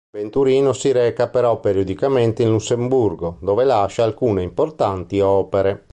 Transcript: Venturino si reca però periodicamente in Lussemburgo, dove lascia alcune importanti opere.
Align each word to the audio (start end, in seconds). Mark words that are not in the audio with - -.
Venturino 0.09 0.73
si 0.73 0.91
reca 0.91 1.29
però 1.29 1.59
periodicamente 1.59 2.41
in 2.41 2.49
Lussemburgo, 2.49 3.37
dove 3.39 3.63
lascia 3.65 4.03
alcune 4.03 4.41
importanti 4.41 5.19
opere. 5.19 5.85